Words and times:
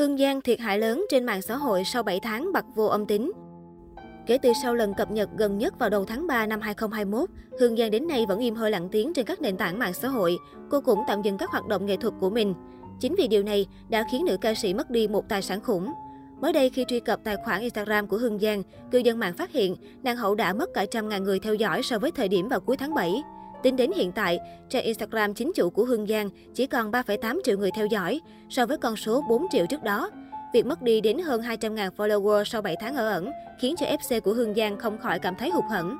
Hương 0.00 0.18
Giang 0.18 0.40
thiệt 0.40 0.60
hại 0.60 0.78
lớn 0.78 1.06
trên 1.10 1.24
mạng 1.24 1.42
xã 1.42 1.56
hội 1.56 1.84
sau 1.84 2.02
7 2.02 2.20
tháng 2.20 2.52
bật 2.52 2.64
vô 2.74 2.86
âm 2.86 3.06
tính. 3.06 3.32
Kể 4.26 4.38
từ 4.38 4.52
sau 4.62 4.74
lần 4.74 4.94
cập 4.94 5.10
nhật 5.10 5.28
gần 5.36 5.58
nhất 5.58 5.78
vào 5.78 5.90
đầu 5.90 6.04
tháng 6.04 6.26
3 6.26 6.46
năm 6.46 6.60
2021, 6.60 7.30
Hương 7.60 7.76
Giang 7.76 7.90
đến 7.90 8.08
nay 8.08 8.24
vẫn 8.28 8.38
im 8.38 8.54
hơi 8.54 8.70
lặng 8.70 8.88
tiếng 8.92 9.12
trên 9.14 9.26
các 9.26 9.42
nền 9.42 9.56
tảng 9.56 9.78
mạng 9.78 9.92
xã 9.92 10.08
hội. 10.08 10.38
Cô 10.70 10.80
cũng 10.80 11.00
tạm 11.06 11.22
dừng 11.22 11.38
các 11.38 11.50
hoạt 11.50 11.66
động 11.66 11.86
nghệ 11.86 11.96
thuật 11.96 12.14
của 12.20 12.30
mình. 12.30 12.54
Chính 13.00 13.14
vì 13.18 13.28
điều 13.28 13.42
này 13.42 13.66
đã 13.88 14.04
khiến 14.12 14.24
nữ 14.24 14.36
ca 14.40 14.54
sĩ 14.54 14.74
mất 14.74 14.90
đi 14.90 15.08
một 15.08 15.28
tài 15.28 15.42
sản 15.42 15.60
khủng. 15.60 15.92
Mới 16.40 16.52
đây 16.52 16.70
khi 16.70 16.84
truy 16.88 17.00
cập 17.00 17.20
tài 17.24 17.36
khoản 17.44 17.60
Instagram 17.60 18.06
của 18.06 18.16
Hương 18.16 18.38
Giang, 18.38 18.62
cư 18.90 18.98
dân 18.98 19.18
mạng 19.18 19.34
phát 19.34 19.52
hiện 19.52 19.76
nàng 20.02 20.16
hậu 20.16 20.34
đã 20.34 20.52
mất 20.52 20.70
cả 20.74 20.86
trăm 20.90 21.08
ngàn 21.08 21.24
người 21.24 21.38
theo 21.38 21.54
dõi 21.54 21.82
so 21.82 21.98
với 21.98 22.10
thời 22.10 22.28
điểm 22.28 22.48
vào 22.48 22.60
cuối 22.60 22.76
tháng 22.76 22.94
7. 22.94 23.22
Tính 23.62 23.76
đến 23.76 23.92
hiện 23.92 24.12
tại, 24.12 24.38
trang 24.68 24.82
Instagram 24.82 25.34
chính 25.34 25.52
chủ 25.54 25.70
của 25.70 25.84
Hương 25.84 26.06
Giang 26.06 26.30
chỉ 26.54 26.66
còn 26.66 26.90
3,8 26.90 27.40
triệu 27.44 27.58
người 27.58 27.70
theo 27.74 27.86
dõi, 27.86 28.20
so 28.50 28.66
với 28.66 28.76
con 28.76 28.96
số 28.96 29.24
4 29.28 29.46
triệu 29.50 29.66
trước 29.66 29.82
đó. 29.82 30.10
Việc 30.52 30.66
mất 30.66 30.82
đi 30.82 31.00
đến 31.00 31.18
hơn 31.18 31.42
200.000 31.42 31.90
follower 31.96 32.44
sau 32.44 32.62
7 32.62 32.76
tháng 32.80 32.96
ở 32.96 33.08
ẩn 33.08 33.30
khiến 33.60 33.74
cho 33.78 33.86
FC 33.86 34.20
của 34.20 34.32
Hương 34.32 34.54
Giang 34.54 34.78
không 34.78 34.98
khỏi 34.98 35.18
cảm 35.18 35.34
thấy 35.38 35.50
hụt 35.50 35.64
hẫng. 35.70 35.96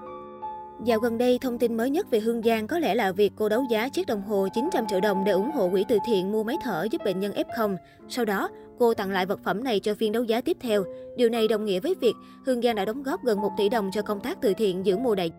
Dạo 0.84 0.98
gần 0.98 1.18
đây, 1.18 1.38
thông 1.38 1.58
tin 1.58 1.76
mới 1.76 1.90
nhất 1.90 2.10
về 2.10 2.20
Hương 2.20 2.42
Giang 2.42 2.66
có 2.66 2.78
lẽ 2.78 2.94
là 2.94 3.12
việc 3.12 3.32
cô 3.36 3.48
đấu 3.48 3.64
giá 3.70 3.88
chiếc 3.88 4.06
đồng 4.06 4.22
hồ 4.22 4.48
900 4.54 4.86
triệu 4.86 5.00
đồng 5.00 5.24
để 5.24 5.32
ủng 5.32 5.50
hộ 5.50 5.68
quỹ 5.68 5.84
từ 5.88 5.98
thiện 6.06 6.32
mua 6.32 6.44
máy 6.44 6.56
thở 6.64 6.86
giúp 6.90 7.02
bệnh 7.04 7.20
nhân 7.20 7.32
F0. 7.32 7.76
Sau 8.08 8.24
đó, 8.24 8.48
cô 8.78 8.94
tặng 8.94 9.10
lại 9.10 9.26
vật 9.26 9.40
phẩm 9.44 9.64
này 9.64 9.80
cho 9.80 9.94
phiên 9.94 10.12
đấu 10.12 10.24
giá 10.24 10.40
tiếp 10.40 10.56
theo. 10.60 10.84
Điều 11.16 11.28
này 11.28 11.48
đồng 11.48 11.64
nghĩa 11.64 11.80
với 11.80 11.94
việc 12.00 12.14
Hương 12.46 12.62
Giang 12.62 12.76
đã 12.76 12.84
đóng 12.84 13.02
góp 13.02 13.24
gần 13.24 13.40
1 13.40 13.50
tỷ 13.58 13.68
đồng 13.68 13.90
cho 13.92 14.02
công 14.02 14.20
tác 14.20 14.40
từ 14.40 14.54
thiện 14.54 14.86
giữa 14.86 14.96
mùa 14.96 15.14
đại 15.14 15.30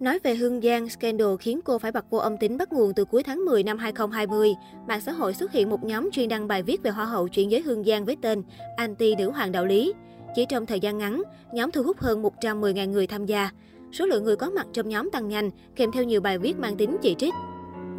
Nói 0.00 0.18
về 0.22 0.34
Hương 0.34 0.60
Giang, 0.60 0.88
scandal 0.88 1.28
khiến 1.40 1.60
cô 1.64 1.78
phải 1.78 1.92
bật 1.92 2.10
vô 2.10 2.18
âm 2.18 2.36
tính 2.36 2.56
bắt 2.56 2.72
nguồn 2.72 2.94
từ 2.94 3.04
cuối 3.04 3.22
tháng 3.22 3.44
10 3.44 3.62
năm 3.62 3.78
2020. 3.78 4.54
Mạng 4.88 5.00
xã 5.00 5.12
hội 5.12 5.34
xuất 5.34 5.52
hiện 5.52 5.70
một 5.70 5.84
nhóm 5.84 6.10
chuyên 6.12 6.28
đăng 6.28 6.48
bài 6.48 6.62
viết 6.62 6.82
về 6.82 6.90
Hoa 6.90 7.04
hậu 7.04 7.28
chuyển 7.28 7.50
giới 7.50 7.60
Hương 7.60 7.84
Giang 7.84 8.04
với 8.04 8.16
tên 8.22 8.42
Anti 8.76 9.14
Nữ 9.14 9.30
Hoàng 9.30 9.52
Đạo 9.52 9.64
Lý. 9.66 9.92
Chỉ 10.34 10.46
trong 10.48 10.66
thời 10.66 10.80
gian 10.80 10.98
ngắn, 10.98 11.22
nhóm 11.52 11.70
thu 11.70 11.82
hút 11.82 11.98
hơn 11.98 12.22
110.000 12.22 12.90
người 12.90 13.06
tham 13.06 13.26
gia. 13.26 13.50
Số 13.92 14.06
lượng 14.06 14.24
người 14.24 14.36
có 14.36 14.50
mặt 14.50 14.66
trong 14.72 14.88
nhóm 14.88 15.10
tăng 15.10 15.28
nhanh, 15.28 15.50
kèm 15.76 15.92
theo 15.92 16.04
nhiều 16.04 16.20
bài 16.20 16.38
viết 16.38 16.58
mang 16.58 16.76
tính 16.76 16.96
chỉ 17.02 17.14
trích. 17.18 17.34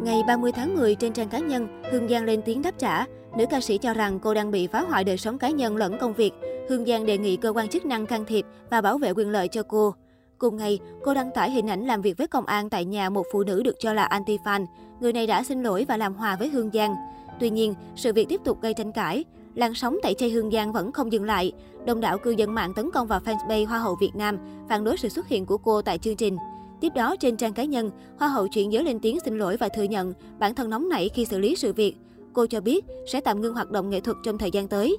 Ngày 0.02 0.22
30 0.26 0.52
tháng 0.52 0.76
10 0.76 0.94
trên 0.94 1.12
trang 1.12 1.28
cá 1.28 1.38
nhân, 1.38 1.82
Hương 1.90 2.08
Giang 2.08 2.24
lên 2.24 2.42
tiếng 2.44 2.62
đáp 2.62 2.78
trả. 2.78 3.04
Nữ 3.36 3.44
ca 3.50 3.60
sĩ 3.60 3.78
cho 3.78 3.94
rằng 3.94 4.18
cô 4.20 4.34
đang 4.34 4.50
bị 4.50 4.66
phá 4.66 4.80
hoại 4.80 5.04
đời 5.04 5.16
sống 5.16 5.38
cá 5.38 5.50
nhân 5.50 5.76
lẫn 5.76 5.98
công 6.00 6.14
việc. 6.14 6.32
Hương 6.68 6.84
Giang 6.84 7.06
đề 7.06 7.18
nghị 7.18 7.36
cơ 7.36 7.52
quan 7.52 7.68
chức 7.68 7.86
năng 7.86 8.06
can 8.06 8.24
thiệp 8.24 8.44
và 8.70 8.80
bảo 8.80 8.98
vệ 8.98 9.10
quyền 9.10 9.30
lợi 9.30 9.48
cho 9.48 9.62
cô. 9.62 9.94
Cùng 10.38 10.56
ngày, 10.56 10.78
cô 11.04 11.14
đăng 11.14 11.30
tải 11.34 11.50
hình 11.50 11.66
ảnh 11.66 11.86
làm 11.86 12.02
việc 12.02 12.18
với 12.18 12.26
công 12.26 12.46
an 12.46 12.70
tại 12.70 12.84
nhà 12.84 13.10
một 13.10 13.26
phụ 13.32 13.42
nữ 13.42 13.62
được 13.62 13.76
cho 13.78 13.92
là 13.92 14.08
anti-fan. 14.08 14.66
Người 15.00 15.12
này 15.12 15.26
đã 15.26 15.42
xin 15.42 15.62
lỗi 15.62 15.84
và 15.88 15.96
làm 15.96 16.14
hòa 16.14 16.36
với 16.36 16.48
Hương 16.48 16.70
Giang. 16.74 16.94
Tuy 17.40 17.50
nhiên, 17.50 17.74
sự 17.96 18.12
việc 18.12 18.28
tiếp 18.28 18.40
tục 18.44 18.62
gây 18.62 18.74
tranh 18.74 18.92
cãi. 18.92 19.24
Làn 19.54 19.74
sóng 19.74 19.98
tẩy 20.02 20.14
chay 20.14 20.30
Hương 20.30 20.50
Giang 20.50 20.72
vẫn 20.72 20.92
không 20.92 21.12
dừng 21.12 21.24
lại. 21.24 21.52
Đông 21.86 22.00
đảo 22.00 22.18
cư 22.18 22.30
dân 22.30 22.54
mạng 22.54 22.72
tấn 22.76 22.90
công 22.90 23.06
vào 23.06 23.20
fanpage 23.20 23.66
Hoa 23.66 23.78
hậu 23.78 23.96
Việt 24.00 24.10
Nam, 24.14 24.38
phản 24.68 24.84
đối 24.84 24.96
sự 24.96 25.08
xuất 25.08 25.28
hiện 25.28 25.46
của 25.46 25.58
cô 25.58 25.82
tại 25.82 25.98
chương 25.98 26.16
trình. 26.16 26.36
Tiếp 26.80 26.92
đó, 26.94 27.16
trên 27.16 27.36
trang 27.36 27.52
cá 27.52 27.64
nhân, 27.64 27.90
Hoa 28.18 28.28
hậu 28.28 28.48
chuyển 28.48 28.72
giới 28.72 28.84
lên 28.84 28.98
tiếng 29.00 29.18
xin 29.24 29.38
lỗi 29.38 29.56
và 29.56 29.68
thừa 29.68 29.82
nhận 29.82 30.14
bản 30.38 30.54
thân 30.54 30.70
nóng 30.70 30.88
nảy 30.88 31.08
khi 31.08 31.24
xử 31.24 31.38
lý 31.38 31.56
sự 31.56 31.72
việc. 31.72 31.96
Cô 32.32 32.46
cho 32.46 32.60
biết 32.60 32.84
sẽ 33.06 33.20
tạm 33.20 33.40
ngưng 33.40 33.54
hoạt 33.54 33.70
động 33.70 33.90
nghệ 33.90 34.00
thuật 34.00 34.16
trong 34.24 34.38
thời 34.38 34.50
gian 34.50 34.68
tới. 34.68 34.96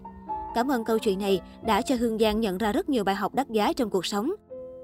Cảm 0.56 0.72
ơn 0.72 0.84
câu 0.84 1.00
chuyện 1.00 1.20
này 1.20 1.42
đã 1.66 1.82
cho 1.82 1.96
Hương 1.96 2.18
Giang 2.18 2.40
nhận 2.40 2.58
ra 2.58 2.72
rất 2.72 2.90
nhiều 2.90 3.04
bài 3.04 3.16
học 3.16 3.36
đắt 3.36 3.50
giá 3.50 3.74
trong 3.74 3.90
cuộc 3.90 4.06
sống. 4.06 4.32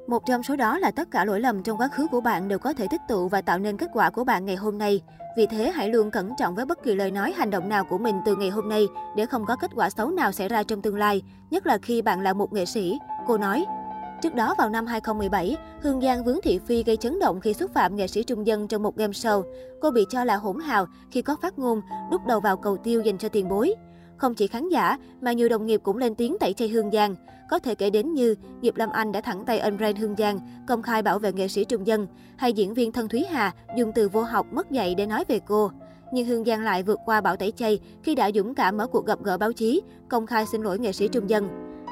Một 0.08 0.26
trong 0.26 0.44
số 0.44 0.56
đó 0.56 0.80
là 0.80 0.92
tất 0.92 1.12
cả 1.12 1.26
lỗi 1.26 1.40
lầm 1.40 1.64
trong 1.64 1.78
quá 1.78 1.88
khứ 1.88 2.08
của 2.08 2.22
bạn 2.22 2.48
đều 2.48 2.60
có 2.60 2.74
thể 2.74 2.88
tích 2.88 3.02
tụ 3.08 3.28
và 3.28 3.42
tạo 3.42 3.60
nên 3.60 3.78
kết 3.78 3.90
quả 3.94 4.10
của 4.10 4.24
bạn 4.24 4.46
ngày 4.46 4.56
hôm 4.56 4.78
nay. 4.78 5.02
Vì 5.38 5.48
thế, 5.48 5.72
hãy 5.76 5.90
luôn 5.90 6.12
cẩn 6.12 6.36
trọng 6.38 6.56
với 6.56 6.66
bất 6.66 6.84
kỳ 6.84 6.96
lời 6.96 7.12
nói 7.12 7.34
hành 7.38 7.50
động 7.50 7.70
nào 7.70 7.84
của 7.90 7.98
mình 7.98 8.16
từ 8.26 8.36
ngày 8.36 8.50
hôm 8.50 8.70
nay 8.70 8.88
để 9.16 9.26
không 9.26 9.46
có 9.46 9.56
kết 9.56 9.72
quả 9.76 9.90
xấu 9.90 10.10
nào 10.10 10.32
xảy 10.32 10.48
ra 10.50 10.64
trong 10.64 10.82
tương 10.82 10.98
lai, 10.98 11.22
nhất 11.52 11.68
là 11.68 11.78
khi 11.78 12.02
bạn 12.02 12.22
là 12.22 12.34
một 12.34 12.54
nghệ 12.54 12.66
sĩ. 12.66 13.00
Cô 13.28 13.38
nói. 13.38 13.66
Trước 14.22 14.36
đó 14.36 14.56
vào 14.58 14.70
năm 14.70 14.86
2017, 14.86 15.58
Hương 15.82 16.02
Giang 16.02 16.24
vướng 16.24 16.40
thị 16.44 16.60
phi 16.66 16.84
gây 16.84 16.98
chấn 16.98 17.20
động 17.20 17.42
khi 17.42 17.54
xúc 17.54 17.72
phạm 17.74 17.96
nghệ 17.96 18.08
sĩ 18.08 18.24
trung 18.24 18.48
dân 18.48 18.68
trong 18.68 18.84
một 18.84 18.96
game 18.96 19.14
show. 19.14 19.44
Cô 19.82 19.92
bị 19.92 20.06
cho 20.10 20.24
là 20.24 20.36
hỗn 20.36 20.60
hào 20.60 20.88
khi 21.12 21.22
có 21.22 21.36
phát 21.42 21.60
ngôn 21.60 21.82
đút 22.12 22.22
đầu 22.28 22.40
vào 22.40 22.58
cầu 22.58 22.78
tiêu 22.78 23.02
dành 23.02 23.18
cho 23.18 23.30
tiền 23.30 23.50
bối. 23.50 23.76
Không 24.18 24.36
chỉ 24.36 24.48
khán 24.48 24.70
giả, 24.70 24.98
mà 25.22 25.32
nhiều 25.32 25.50
đồng 25.50 25.66
nghiệp 25.66 25.82
cũng 25.84 25.98
lên 25.98 26.16
tiếng 26.16 26.38
tẩy 26.40 26.54
chay 26.54 26.68
Hương 26.68 26.92
Giang. 26.92 27.16
Có 27.50 27.60
thể 27.60 27.76
kể 27.76 27.90
đến 27.90 28.14
như 28.14 28.36
Diệp 28.62 28.78
Lâm 28.78 28.90
Anh 28.90 29.12
đã 29.12 29.22
thẳng 29.22 29.46
tay 29.46 29.60
ân 29.60 29.78
brand 29.78 29.98
Hương 29.98 30.16
Giang, 30.18 30.40
công 30.68 30.82
khai 30.82 31.02
bảo 31.02 31.20
vệ 31.20 31.34
nghệ 31.34 31.48
sĩ 31.48 31.66
trung 31.66 31.88
dân, 31.88 32.08
hay 32.38 32.54
diễn 32.54 32.74
viên 32.74 32.92
Thân 32.92 33.08
Thúy 33.08 33.26
Hà 33.30 33.52
dùng 33.78 33.92
từ 33.96 34.10
vô 34.10 34.22
học 34.22 34.46
mất 34.52 34.72
dạy 34.72 34.96
để 34.96 35.06
nói 35.06 35.24
về 35.28 35.40
cô. 35.48 35.72
Nhưng 36.14 36.28
Hương 36.28 36.46
Giang 36.46 36.64
lại 36.64 36.84
vượt 36.84 37.00
qua 37.06 37.22
bảo 37.22 37.36
tẩy 37.36 37.52
chay 37.52 37.80
khi 38.04 38.16
đã 38.16 38.32
dũng 38.32 38.56
cảm 38.56 38.78
mở 38.78 38.88
cuộc 38.88 39.06
gặp 39.06 39.20
gỡ 39.24 39.38
báo 39.38 39.54
chí, 39.54 39.82
công 40.10 40.26
khai 40.26 40.46
xin 40.46 40.62
lỗi 40.62 40.80
nghệ 40.80 40.92
sĩ 40.92 41.08
trung 41.08 41.30
dân. 41.30 41.48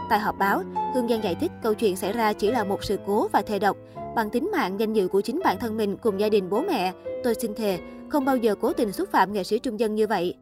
Tại 0.10 0.20
họp 0.20 0.38
báo, 0.40 0.62
Hương 0.94 1.08
Giang 1.08 1.24
giải 1.24 1.36
thích 1.36 1.52
câu 1.64 1.74
chuyện 1.74 1.96
xảy 1.96 2.14
ra 2.14 2.34
chỉ 2.34 2.52
là 2.52 2.64
một 2.64 2.84
sự 2.84 2.98
cố 3.06 3.28
và 3.32 3.42
thề 3.42 3.60
độc. 3.60 3.78
Bằng 4.16 4.30
tính 4.30 4.50
mạng, 4.52 4.80
danh 4.80 4.94
dự 4.94 5.08
của 5.08 5.22
chính 5.22 5.42
bản 5.44 5.58
thân 5.60 5.78
mình 5.78 5.98
cùng 5.98 6.20
gia 6.20 6.30
đình 6.30 6.50
bố 6.50 6.62
mẹ, 6.62 6.94
tôi 7.24 7.36
xin 7.36 7.54
thề, 7.56 7.80
không 8.10 8.26
bao 8.26 8.38
giờ 8.38 8.56
cố 8.56 8.74
tình 8.74 8.92
xúc 8.92 9.10
phạm 9.12 9.34
nghệ 9.34 9.44
sĩ 9.44 9.60
trung 9.60 9.80
dân 9.80 9.96
như 9.96 10.08
vậy. 10.08 10.36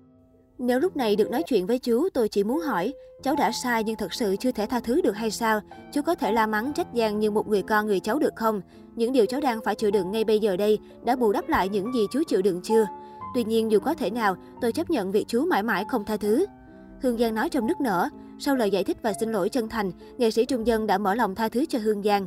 Nếu 0.63 0.79
lúc 0.79 0.97
này 0.97 1.15
được 1.15 1.31
nói 1.31 1.43
chuyện 1.43 1.65
với 1.65 1.79
chú, 1.79 2.09
tôi 2.13 2.29
chỉ 2.29 2.43
muốn 2.43 2.59
hỏi, 2.59 2.93
cháu 3.23 3.35
đã 3.35 3.51
sai 3.51 3.83
nhưng 3.83 3.95
thật 3.95 4.13
sự 4.13 4.35
chưa 4.39 4.51
thể 4.51 4.65
tha 4.65 4.79
thứ 4.79 5.01
được 5.01 5.15
hay 5.15 5.31
sao? 5.31 5.61
Chú 5.93 6.01
có 6.01 6.15
thể 6.15 6.31
la 6.31 6.47
mắng 6.47 6.73
trách 6.73 6.87
giang 6.95 7.19
như 7.19 7.31
một 7.31 7.47
người 7.47 7.61
con 7.61 7.87
người 7.87 7.99
cháu 7.99 8.19
được 8.19 8.35
không? 8.35 8.61
Những 8.95 9.13
điều 9.13 9.25
cháu 9.25 9.41
đang 9.41 9.61
phải 9.65 9.75
chịu 9.75 9.91
đựng 9.91 10.11
ngay 10.11 10.23
bây 10.23 10.39
giờ 10.39 10.57
đây 10.57 10.79
đã 11.03 11.15
bù 11.15 11.31
đắp 11.31 11.49
lại 11.49 11.69
những 11.69 11.93
gì 11.93 12.05
chú 12.11 12.23
chịu 12.27 12.41
đựng 12.41 12.61
chưa? 12.63 12.87
Tuy 13.35 13.43
nhiên 13.43 13.71
dù 13.71 13.79
có 13.79 13.93
thể 13.93 14.09
nào, 14.09 14.35
tôi 14.61 14.71
chấp 14.71 14.89
nhận 14.89 15.11
việc 15.11 15.25
chú 15.27 15.45
mãi 15.45 15.63
mãi 15.63 15.85
không 15.89 16.05
tha 16.05 16.17
thứ. 16.17 16.45
Hương 17.01 17.17
Giang 17.17 17.35
nói 17.35 17.49
trong 17.49 17.67
nức 17.67 17.81
nở. 17.81 18.09
Sau 18.39 18.55
lời 18.55 18.71
giải 18.71 18.83
thích 18.83 18.97
và 19.01 19.13
xin 19.19 19.31
lỗi 19.31 19.49
chân 19.49 19.69
thành, 19.69 19.91
nghệ 20.17 20.31
sĩ 20.31 20.45
Trung 20.45 20.67
Dân 20.67 20.87
đã 20.87 20.97
mở 20.97 21.15
lòng 21.15 21.35
tha 21.35 21.49
thứ 21.49 21.65
cho 21.69 21.79
Hương 21.79 22.03
Giang. 22.03 22.25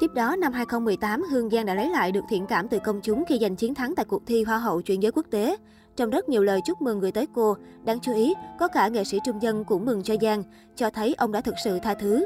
Tiếp 0.00 0.10
đó, 0.14 0.36
năm 0.36 0.52
2018, 0.52 1.22
Hương 1.22 1.50
Giang 1.50 1.66
đã 1.66 1.74
lấy 1.74 1.90
lại 1.90 2.12
được 2.12 2.24
thiện 2.28 2.46
cảm 2.46 2.68
từ 2.68 2.78
công 2.78 3.00
chúng 3.00 3.24
khi 3.28 3.38
giành 3.40 3.56
chiến 3.56 3.74
thắng 3.74 3.94
tại 3.94 4.04
cuộc 4.04 4.22
thi 4.26 4.44
Hoa 4.44 4.58
hậu 4.58 4.82
chuyển 4.82 5.02
giới 5.02 5.12
quốc 5.12 5.26
tế. 5.30 5.56
Trong 5.96 6.10
rất 6.10 6.28
nhiều 6.28 6.42
lời 6.42 6.60
chúc 6.64 6.82
mừng 6.82 7.00
gửi 7.00 7.12
tới 7.12 7.26
cô, 7.34 7.56
đáng 7.84 8.00
chú 8.00 8.14
ý, 8.14 8.34
có 8.60 8.68
cả 8.68 8.88
nghệ 8.88 9.04
sĩ 9.04 9.18
trung 9.24 9.42
dân 9.42 9.64
cũng 9.64 9.84
mừng 9.84 10.02
cho 10.02 10.14
Giang, 10.22 10.42
cho 10.76 10.90
thấy 10.90 11.14
ông 11.18 11.32
đã 11.32 11.40
thực 11.40 11.54
sự 11.64 11.78
tha 11.78 11.94
thứ. 11.94 12.24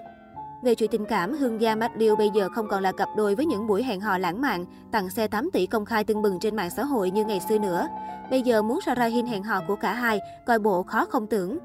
Về 0.63 0.75
chuyện 0.75 0.91
tình 0.91 1.05
cảm, 1.05 1.33
Hương 1.33 1.59
Giang 1.61 1.79
Bách 1.79 1.97
Liêu 1.97 2.17
bây 2.17 2.31
giờ 2.35 2.49
không 2.55 2.69
còn 2.69 2.83
là 2.83 2.93
cặp 2.93 3.09
đôi 3.17 3.35
với 3.35 3.47
những 3.47 3.67
buổi 3.67 3.83
hẹn 3.83 4.01
hò 4.01 4.19
lãng 4.19 4.41
mạn, 4.41 4.65
tặng 4.93 5.11
xe 5.11 5.29
8 5.29 5.51
tỷ 5.53 5.67
công 5.67 5.85
khai 5.85 6.05
tưng 6.05 6.23
bừng 6.23 6.39
trên 6.41 6.57
mạng 6.57 6.71
xã 6.77 6.85
hội 6.85 7.11
như 7.11 7.25
ngày 7.25 7.41
xưa 7.49 7.59
nữa. 7.59 7.89
Bây 8.31 8.43
giờ 8.43 8.63
muốn 8.63 8.81
Sarah 8.87 9.13
Hin 9.13 9.27
hẹn 9.27 9.43
hò 9.43 9.61
của 9.69 9.77
cả 9.77 9.93
hai, 9.95 10.21
coi 10.47 10.59
bộ 10.59 10.83
khó 10.83 11.05
không 11.05 11.27
tưởng. 11.27 11.59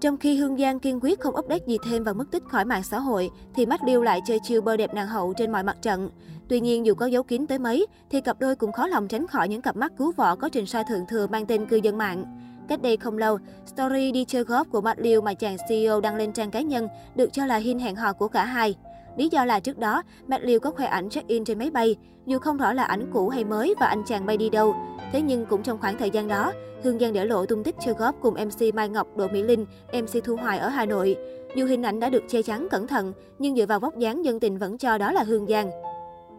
Trong 0.00 0.16
khi 0.16 0.36
Hương 0.36 0.56
Giang 0.56 0.80
kiên 0.80 0.98
quyết 1.02 1.20
không 1.20 1.36
update 1.36 1.64
gì 1.66 1.78
thêm 1.84 2.04
và 2.04 2.12
mất 2.12 2.24
tích 2.30 2.42
khỏi 2.44 2.64
mạng 2.64 2.82
xã 2.82 2.98
hội, 2.98 3.30
thì 3.54 3.66
Mắt 3.66 3.84
Liu 3.84 4.02
lại 4.02 4.20
chơi 4.26 4.38
chiêu 4.42 4.62
bơ 4.62 4.76
đẹp 4.76 4.94
nàng 4.94 5.06
hậu 5.06 5.32
trên 5.32 5.52
mọi 5.52 5.62
mặt 5.62 5.76
trận. 5.82 6.10
Tuy 6.48 6.60
nhiên, 6.60 6.86
dù 6.86 6.94
có 6.94 7.06
giấu 7.06 7.22
kín 7.22 7.46
tới 7.46 7.58
mấy, 7.58 7.86
thì 8.10 8.20
cặp 8.20 8.40
đôi 8.40 8.56
cũng 8.56 8.72
khó 8.72 8.86
lòng 8.86 9.08
tránh 9.08 9.26
khỏi 9.26 9.48
những 9.48 9.62
cặp 9.62 9.76
mắt 9.76 9.92
cứu 9.98 10.12
võ 10.16 10.36
có 10.36 10.48
trình 10.48 10.66
soi 10.66 10.84
thượng 10.88 11.06
thừa 11.08 11.26
mang 11.26 11.46
tên 11.46 11.66
cư 11.66 11.76
dân 11.76 11.98
mạng. 11.98 12.24
Cách 12.68 12.82
đây 12.82 12.96
không 12.96 13.18
lâu, 13.18 13.38
story 13.66 14.12
đi 14.12 14.24
chơi 14.24 14.44
golf 14.44 14.64
của 14.64 14.80
Mắt 14.80 14.98
Liu 14.98 15.20
mà 15.20 15.34
chàng 15.34 15.56
CEO 15.68 16.00
đăng 16.00 16.16
lên 16.16 16.32
trang 16.32 16.50
cá 16.50 16.60
nhân 16.60 16.88
được 17.14 17.32
cho 17.32 17.46
là 17.46 17.56
hin 17.56 17.78
hẹn 17.78 17.96
hò 17.96 18.12
của 18.12 18.28
cả 18.28 18.44
hai. 18.44 18.74
Lý 19.16 19.28
do 19.28 19.44
là 19.44 19.60
trước 19.60 19.78
đó, 19.78 20.02
Matt 20.26 20.44
Liu 20.44 20.60
có 20.60 20.70
khoe 20.70 20.86
ảnh 20.86 21.10
check-in 21.10 21.44
trên 21.44 21.58
máy 21.58 21.70
bay, 21.70 21.96
dù 22.26 22.38
không 22.38 22.56
rõ 22.56 22.72
là 22.72 22.84
ảnh 22.84 23.10
cũ 23.12 23.28
hay 23.28 23.44
mới 23.44 23.74
và 23.80 23.86
anh 23.86 24.02
chàng 24.06 24.26
bay 24.26 24.36
đi 24.36 24.50
đâu. 24.50 24.74
Thế 25.12 25.20
nhưng 25.20 25.46
cũng 25.46 25.62
trong 25.62 25.78
khoảng 25.80 25.98
thời 25.98 26.10
gian 26.10 26.28
đó, 26.28 26.52
Hương 26.82 26.98
Giang 26.98 27.12
để 27.12 27.24
lộ 27.24 27.46
tung 27.46 27.64
tích 27.64 27.74
chơi 27.80 27.94
góp 27.94 28.14
cùng 28.20 28.34
MC 28.34 28.74
Mai 28.74 28.88
Ngọc, 28.88 29.16
Đỗ 29.16 29.28
Mỹ 29.28 29.42
Linh, 29.42 29.66
MC 29.92 30.24
Thu 30.24 30.36
Hoài 30.36 30.58
ở 30.58 30.68
Hà 30.68 30.84
Nội. 30.84 31.16
Dù 31.56 31.66
hình 31.66 31.82
ảnh 31.82 32.00
đã 32.00 32.10
được 32.10 32.22
che 32.28 32.42
chắn 32.42 32.68
cẩn 32.70 32.86
thận, 32.86 33.12
nhưng 33.38 33.56
dựa 33.56 33.66
vào 33.66 33.80
vóc 33.80 33.98
dáng 33.98 34.24
dân 34.24 34.40
tình 34.40 34.58
vẫn 34.58 34.78
cho 34.78 34.98
đó 34.98 35.12
là 35.12 35.22
Hương 35.22 35.46
Giang. 35.46 35.70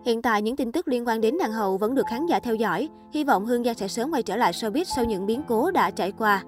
Hiện 0.06 0.22
tại, 0.22 0.42
những 0.42 0.56
tin 0.56 0.72
tức 0.72 0.88
liên 0.88 1.08
quan 1.08 1.22
đến 1.22 1.38
nàng 1.38 1.52
hậu 1.52 1.78
vẫn 1.78 1.96
được 1.96 2.06
khán 2.10 2.26
giả 2.26 2.40
theo 2.40 2.56
dõi. 2.56 2.90
Hy 3.14 3.24
vọng 3.24 3.46
Hương 3.46 3.64
Giang 3.64 3.76
sẽ 3.76 3.88
sớm 3.88 4.12
quay 4.12 4.24
trở 4.24 4.36
lại 4.36 4.52
showbiz 4.52 4.84
sau 4.84 5.06
những 5.06 5.26
biến 5.26 5.42
cố 5.48 5.72
đã 5.72 5.92
trải 5.92 6.12
qua. 6.12 6.44